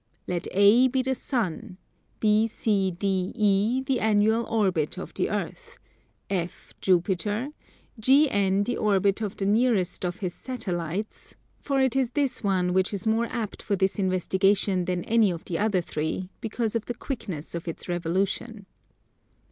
[0.25, 1.77] Let A be the Sun,
[2.21, 5.77] BCDE the annual orbit of the Earth,
[6.27, 7.49] F Jupiter,
[8.01, 12.95] GN the orbit of the nearest of his Satellites, for it is this one which
[12.95, 16.95] is more apt for this investigation than any of the other three, because of the
[16.95, 18.65] quickness of its revolution.